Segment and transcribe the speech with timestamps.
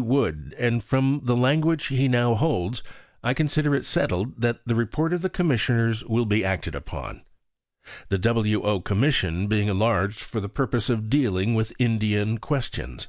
[0.00, 2.84] Wood, and from the language he now holds,
[3.24, 7.22] I consider it settled that the report of the commissioners will be acted upon
[8.08, 8.80] the W.O.
[8.82, 13.08] Commission being enlarged for the purpose of dealing with Indian questions.